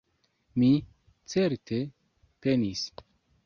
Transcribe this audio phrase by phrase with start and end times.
[0.61, 0.69] Mi,
[1.35, 1.79] certe,
[2.47, 2.87] penis.